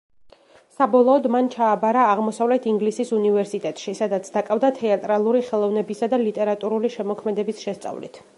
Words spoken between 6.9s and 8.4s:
შემოქმედების შესწავლით.